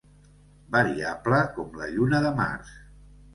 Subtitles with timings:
[0.75, 2.73] Variable com la lluna de març.